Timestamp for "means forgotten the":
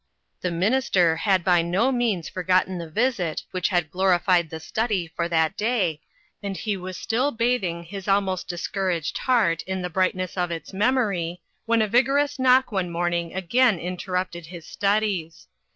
1.91-2.89